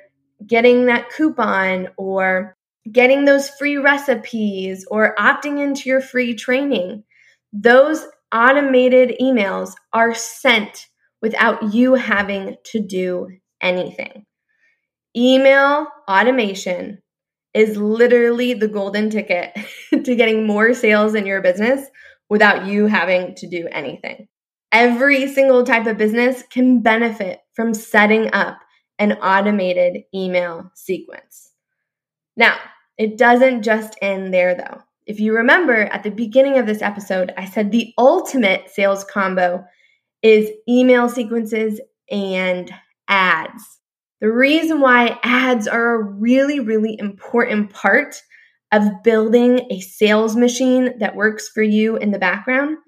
getting 0.47 0.87
that 0.87 1.11
coupon 1.11 1.88
or 1.97 2.57
getting 2.92 3.25
those 3.25 3.50
free 3.50 3.76
recipes 3.76 4.87
or 4.88 5.16
opting 5.19 5.61
into 5.61 5.88
your 5.88 6.00
free 6.00 6.33
training, 6.33 7.02
those 7.52 8.07
automated 8.33 9.16
emails 9.21 9.73
are 9.92 10.14
sent 10.14 10.87
without 11.21 11.75
you 11.75 11.95
having 11.95 12.54
to 12.66 12.78
do 12.78 13.30
anything. 13.61 14.25
Email 15.16 15.88
automation 16.09 17.02
is 17.52 17.76
literally 17.76 18.54
the 18.54 18.69
golden 18.69 19.11
ticket 19.11 19.52
to 19.90 20.14
getting 20.14 20.47
more 20.47 20.73
sales 20.73 21.16
in 21.16 21.26
your 21.26 21.42
business 21.42 21.85
without 22.31 22.67
you 22.67 22.87
having 22.87 23.35
to 23.35 23.47
do 23.47 23.69
anything. 23.71 24.29
Every 24.73 25.27
single 25.29 25.65
type 25.65 25.87
of 25.87 25.99
business 25.99 26.45
can 26.51 26.81
benefit 26.81 27.41
from 27.55 27.75
setting 27.75 28.33
up 28.33 28.59
an 28.99 29.15
automated 29.15 30.05
email 30.15 30.71
sequence. 30.75 31.51
Now, 32.37 32.57
it 32.97 33.19
doesn't 33.19 33.63
just 33.63 33.97
end 34.01 34.33
there 34.33 34.55
though. 34.55 34.83
If 35.07 35.19
you 35.19 35.35
remember 35.35 35.75
at 35.75 36.05
the 36.05 36.11
beginning 36.11 36.59
of 36.59 36.67
this 36.67 36.83
episode, 36.83 37.33
I 37.37 37.47
said 37.47 37.73
the 37.73 37.93
ultimate 37.99 38.71
sales 38.71 39.05
combo 39.05 39.65
is 40.23 40.51
email 40.69 41.09
sequences 41.09 41.81
and 42.11 42.71
ads. 43.09 43.65
The 44.21 44.31
reason 44.31 44.81
why 44.81 45.19
ads 45.25 45.67
are 45.67 45.95
a 45.95 46.03
really, 46.03 46.61
really 46.61 46.97
important 46.99 47.71
part 47.71 48.23
of 48.73 49.03
building 49.03 49.67
a 49.71 49.81
sales 49.81 50.37
machine 50.37 50.99
that 50.99 51.17
works 51.17 51.49
for 51.49 51.62
you 51.62 51.97
in 51.97 52.11
the 52.11 52.19
background 52.19 52.79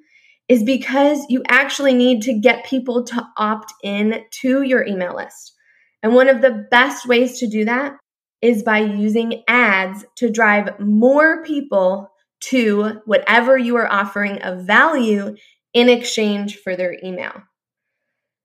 is 0.48 0.62
because 0.62 1.24
you 1.28 1.42
actually 1.48 1.94
need 1.94 2.22
to 2.22 2.38
get 2.38 2.66
people 2.66 3.04
to 3.04 3.26
opt 3.36 3.72
in 3.82 4.22
to 4.30 4.62
your 4.62 4.86
email 4.86 5.14
list. 5.14 5.54
And 6.02 6.14
one 6.14 6.28
of 6.28 6.40
the 6.40 6.66
best 6.70 7.06
ways 7.06 7.38
to 7.38 7.46
do 7.46 7.64
that 7.64 7.96
is 8.40 8.62
by 8.62 8.78
using 8.78 9.42
ads 9.46 10.04
to 10.16 10.30
drive 10.30 10.78
more 10.80 11.44
people 11.44 12.10
to 12.40 13.00
whatever 13.04 13.56
you 13.56 13.76
are 13.76 13.90
offering 13.90 14.42
of 14.42 14.66
value 14.66 15.36
in 15.72 15.88
exchange 15.88 16.56
for 16.58 16.74
their 16.74 16.96
email. 17.02 17.32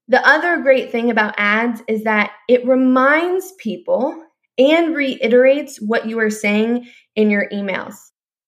The 0.08 0.26
other 0.26 0.62
great 0.62 0.92
thing 0.92 1.10
about 1.10 1.36
ads 1.38 1.82
is 1.88 2.04
that 2.04 2.32
it 2.48 2.66
reminds 2.66 3.52
people 3.54 4.24
and 4.58 4.96
reiterates 4.96 5.80
what 5.82 6.08
you 6.08 6.20
are 6.20 6.30
saying 6.30 6.88
in 7.16 7.30
your 7.30 7.50
emails. 7.50 7.96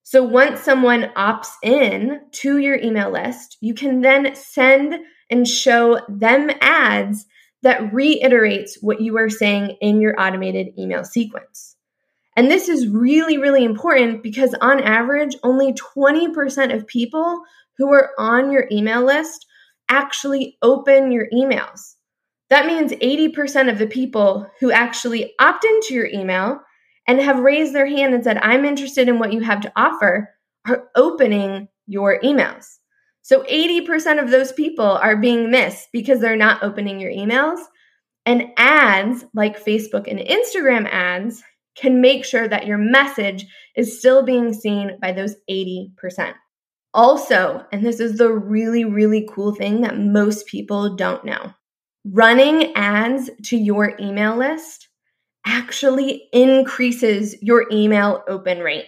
So 0.03 0.23
once 0.23 0.61
someone 0.61 1.11
opts 1.15 1.49
in 1.61 2.21
to 2.31 2.57
your 2.57 2.79
email 2.79 3.11
list, 3.11 3.57
you 3.61 3.73
can 3.75 4.01
then 4.01 4.33
send 4.35 4.95
and 5.29 5.47
show 5.47 6.01
them 6.09 6.49
ads 6.61 7.25
that 7.61 7.93
reiterates 7.93 8.77
what 8.81 9.01
you 9.01 9.17
are 9.17 9.29
saying 9.29 9.77
in 9.81 10.01
your 10.01 10.19
automated 10.19 10.69
email 10.79 11.03
sequence. 11.03 11.75
And 12.35 12.49
this 12.49 12.69
is 12.69 12.87
really, 12.87 13.37
really 13.37 13.63
important 13.63 14.23
because 14.23 14.55
on 14.61 14.79
average, 14.79 15.35
only 15.43 15.73
20% 15.73 16.73
of 16.73 16.87
people 16.87 17.41
who 17.77 17.91
are 17.93 18.11
on 18.17 18.51
your 18.51 18.65
email 18.71 19.03
list 19.03 19.45
actually 19.89 20.57
open 20.61 21.11
your 21.11 21.27
emails. 21.33 21.95
That 22.49 22.65
means 22.65 22.91
80% 22.93 23.71
of 23.71 23.77
the 23.77 23.87
people 23.87 24.49
who 24.59 24.71
actually 24.71 25.33
opt 25.39 25.65
into 25.65 25.93
your 25.93 26.07
email 26.07 26.59
and 27.07 27.21
have 27.21 27.39
raised 27.39 27.73
their 27.73 27.85
hand 27.85 28.13
and 28.13 28.23
said, 28.23 28.37
I'm 28.37 28.65
interested 28.65 29.07
in 29.07 29.19
what 29.19 29.33
you 29.33 29.41
have 29.41 29.61
to 29.61 29.71
offer, 29.75 30.29
are 30.67 30.89
opening 30.95 31.67
your 31.85 32.19
emails. 32.21 32.65
So 33.21 33.43
80% 33.43 34.21
of 34.21 34.31
those 34.31 34.51
people 34.51 34.85
are 34.85 35.17
being 35.17 35.51
missed 35.51 35.89
because 35.93 36.19
they're 36.19 36.35
not 36.35 36.63
opening 36.63 36.99
your 36.99 37.11
emails. 37.11 37.59
And 38.25 38.47
ads 38.57 39.25
like 39.33 39.63
Facebook 39.63 40.09
and 40.09 40.19
Instagram 40.19 40.87
ads 40.91 41.43
can 41.75 42.01
make 42.01 42.25
sure 42.25 42.47
that 42.47 42.67
your 42.67 42.77
message 42.77 43.45
is 43.75 43.99
still 43.99 44.23
being 44.23 44.53
seen 44.53 44.97
by 45.01 45.11
those 45.11 45.35
80%. 45.49 46.33
Also, 46.93 47.65
and 47.71 47.85
this 47.85 47.99
is 47.99 48.17
the 48.17 48.31
really, 48.31 48.85
really 48.85 49.27
cool 49.31 49.53
thing 49.53 49.81
that 49.81 49.97
most 49.97 50.47
people 50.47 50.95
don't 50.95 51.23
know 51.23 51.53
running 52.11 52.75
ads 52.75 53.29
to 53.43 53.57
your 53.57 53.95
email 53.99 54.37
list 54.37 54.87
actually 55.45 56.27
increases 56.33 57.35
your 57.41 57.65
email 57.71 58.23
open 58.27 58.59
rate. 58.59 58.85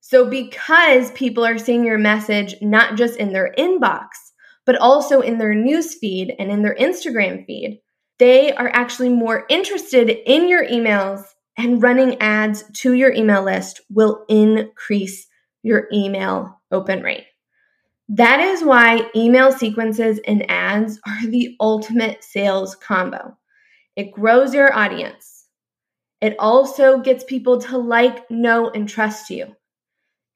So, 0.00 0.28
because 0.28 1.10
people 1.12 1.44
are 1.44 1.58
seeing 1.58 1.84
your 1.84 1.98
message 1.98 2.54
not 2.60 2.96
just 2.96 3.16
in 3.16 3.32
their 3.32 3.54
inbox, 3.56 4.08
but 4.66 4.76
also 4.76 5.20
in 5.20 5.38
their 5.38 5.54
news 5.54 5.94
feed 5.94 6.34
and 6.38 6.50
in 6.50 6.62
their 6.62 6.74
Instagram 6.74 7.46
feed, 7.46 7.80
they 8.18 8.52
are 8.52 8.68
actually 8.68 9.08
more 9.08 9.44
interested 9.48 10.10
in 10.10 10.48
your 10.48 10.64
emails 10.64 11.22
and 11.56 11.82
running 11.82 12.20
ads 12.20 12.64
to 12.74 12.92
your 12.92 13.12
email 13.12 13.42
list 13.42 13.80
will 13.88 14.24
increase 14.28 15.26
your 15.62 15.88
email 15.92 16.60
open 16.70 17.02
rate. 17.02 17.24
That 18.08 18.40
is 18.40 18.62
why 18.62 19.10
email 19.16 19.50
sequences 19.50 20.20
and 20.26 20.48
ads 20.50 21.00
are 21.06 21.26
the 21.26 21.56
ultimate 21.60 22.22
sales 22.22 22.74
combo. 22.76 23.36
It 23.96 24.12
grows 24.12 24.54
your 24.54 24.74
audience. 24.76 25.46
It 26.20 26.36
also 26.38 26.98
gets 26.98 27.24
people 27.24 27.60
to 27.62 27.78
like, 27.78 28.30
know, 28.30 28.70
and 28.70 28.88
trust 28.88 29.30
you 29.30 29.54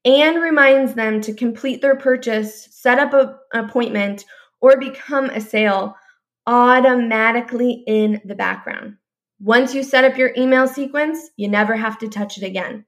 and 0.05 0.41
reminds 0.41 0.93
them 0.93 1.21
to 1.21 1.33
complete 1.33 1.81
their 1.81 1.95
purchase, 1.95 2.67
set 2.71 2.99
up 2.99 3.13
a, 3.13 3.37
an 3.53 3.65
appointment, 3.65 4.25
or 4.61 4.77
become 4.77 5.25
a 5.25 5.41
sale 5.41 5.95
automatically 6.47 7.83
in 7.85 8.21
the 8.25 8.35
background. 8.35 8.95
Once 9.41 9.73
you 9.73 9.83
set 9.83 10.03
up 10.03 10.17
your 10.17 10.31
email 10.37 10.67
sequence, 10.67 11.29
you 11.37 11.47
never 11.47 11.75
have 11.75 11.97
to 11.97 12.07
touch 12.07 12.37
it 12.37 12.43
again. 12.43 12.85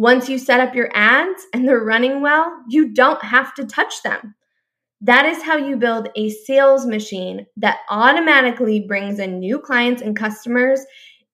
Once 0.00 0.30
you 0.30 0.38
set 0.38 0.60
up 0.60 0.74
your 0.74 0.88
ads 0.94 1.46
and 1.52 1.68
they're 1.68 1.84
running 1.84 2.22
well, 2.22 2.64
you 2.70 2.88
don't 2.88 3.22
have 3.22 3.52
to 3.52 3.66
touch 3.66 4.02
them. 4.02 4.34
That 5.02 5.26
is 5.26 5.42
how 5.42 5.58
you 5.58 5.76
build 5.76 6.08
a 6.16 6.30
sales 6.30 6.86
machine 6.86 7.44
that 7.58 7.80
automatically 7.90 8.80
brings 8.80 9.18
in 9.18 9.40
new 9.40 9.58
clients 9.58 10.00
and 10.00 10.16
customers 10.16 10.80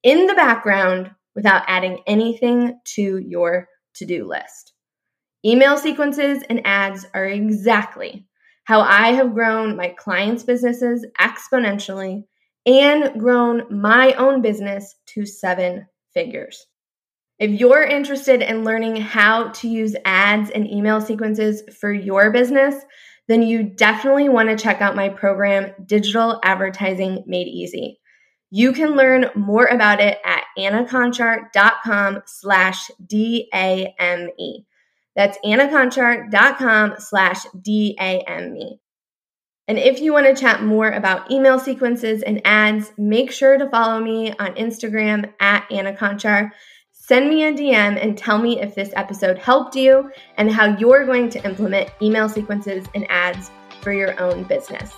in 0.02 0.26
the 0.26 0.34
background 0.34 1.12
without 1.36 1.62
adding 1.68 2.00
anything 2.08 2.80
to 2.96 3.18
your 3.18 3.68
to 3.94 4.04
do 4.04 4.26
list. 4.26 4.72
Email 5.44 5.76
sequences 5.76 6.42
and 6.50 6.66
ads 6.66 7.06
are 7.14 7.26
exactly 7.26 8.26
how 8.64 8.80
I 8.80 9.12
have 9.12 9.32
grown 9.32 9.76
my 9.76 9.90
clients' 9.90 10.42
businesses 10.42 11.06
exponentially 11.20 12.24
and 12.66 13.20
grown 13.20 13.62
my 13.70 14.14
own 14.14 14.42
business 14.42 14.96
to 15.14 15.24
seven 15.24 15.86
figures. 16.12 16.66
If 17.38 17.50
you're 17.50 17.82
interested 17.82 18.40
in 18.40 18.64
learning 18.64 18.96
how 18.96 19.48
to 19.48 19.68
use 19.68 19.94
ads 20.04 20.50
and 20.50 20.66
email 20.70 21.00
sequences 21.00 21.62
for 21.78 21.92
your 21.92 22.30
business, 22.30 22.74
then 23.28 23.42
you 23.42 23.62
definitely 23.62 24.28
want 24.28 24.48
to 24.48 24.56
check 24.56 24.80
out 24.80 24.96
my 24.96 25.08
program, 25.08 25.72
Digital 25.84 26.40
Advertising 26.42 27.24
Made 27.26 27.48
Easy. 27.48 28.00
You 28.50 28.72
can 28.72 28.96
learn 28.96 29.26
more 29.34 29.66
about 29.66 30.00
it 30.00 30.18
at 30.24 30.44
annaconchar.com 30.56 32.22
slash 32.26 32.90
D-A-M-E. 33.04 34.64
That's 35.16 35.38
annaconchar.com 35.44 36.94
slash 36.98 37.44
D-A-M-E. 37.60 38.80
And 39.68 39.78
if 39.78 40.00
you 40.00 40.12
want 40.12 40.26
to 40.26 40.40
chat 40.40 40.62
more 40.62 40.88
about 40.88 41.30
email 41.30 41.58
sequences 41.58 42.22
and 42.22 42.40
ads, 42.44 42.92
make 42.96 43.32
sure 43.32 43.58
to 43.58 43.68
follow 43.68 43.98
me 43.98 44.32
on 44.38 44.54
Instagram 44.54 45.32
at 45.40 45.66
Anna 45.72 45.92
Conchar. 45.92 46.52
Send 47.06 47.28
me 47.28 47.44
a 47.44 47.52
DM 47.52 48.02
and 48.02 48.18
tell 48.18 48.36
me 48.36 48.60
if 48.60 48.74
this 48.74 48.90
episode 48.96 49.38
helped 49.38 49.76
you 49.76 50.10
and 50.38 50.50
how 50.50 50.76
you're 50.76 51.06
going 51.06 51.30
to 51.30 51.44
implement 51.44 51.88
email 52.02 52.28
sequences 52.28 52.84
and 52.96 53.06
ads 53.08 53.52
for 53.80 53.92
your 53.92 54.20
own 54.20 54.42
business. 54.42 54.92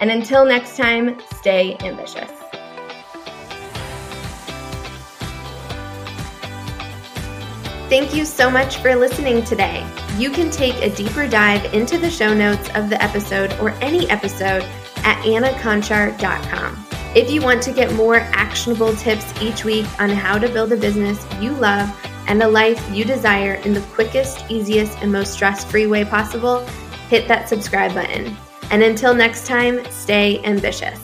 And 0.00 0.10
until 0.10 0.44
next 0.44 0.76
time, 0.76 1.20
stay 1.36 1.76
ambitious. 1.78 2.32
Thank 7.88 8.12
you 8.12 8.24
so 8.24 8.50
much 8.50 8.78
for 8.78 8.96
listening 8.96 9.44
today. 9.44 9.88
You 10.18 10.32
can 10.32 10.50
take 10.50 10.74
a 10.82 10.92
deeper 10.96 11.28
dive 11.28 11.72
into 11.72 11.96
the 11.96 12.10
show 12.10 12.34
notes 12.34 12.70
of 12.74 12.90
the 12.90 13.00
episode 13.00 13.52
or 13.60 13.70
any 13.80 14.10
episode 14.10 14.64
at 15.04 15.22
annaconchar.com. 15.24 16.91
If 17.14 17.30
you 17.30 17.42
want 17.42 17.62
to 17.64 17.72
get 17.72 17.92
more 17.92 18.16
actionable 18.16 18.96
tips 18.96 19.34
each 19.42 19.66
week 19.66 19.84
on 20.00 20.08
how 20.08 20.38
to 20.38 20.48
build 20.48 20.72
a 20.72 20.78
business 20.78 21.26
you 21.42 21.52
love 21.52 21.94
and 22.26 22.42
a 22.42 22.48
life 22.48 22.82
you 22.90 23.04
desire 23.04 23.54
in 23.66 23.74
the 23.74 23.82
quickest, 23.92 24.42
easiest, 24.48 24.96
and 25.02 25.12
most 25.12 25.34
stress 25.34 25.62
free 25.62 25.86
way 25.86 26.06
possible, 26.06 26.60
hit 27.10 27.28
that 27.28 27.50
subscribe 27.50 27.92
button. 27.92 28.34
And 28.70 28.82
until 28.82 29.12
next 29.12 29.46
time, 29.46 29.84
stay 29.90 30.42
ambitious. 30.44 30.98